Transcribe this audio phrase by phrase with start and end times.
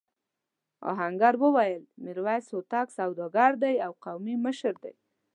[0.91, 4.93] آهنګر وویل میرويس هوتک سوداګر دی او قومي مشر دی.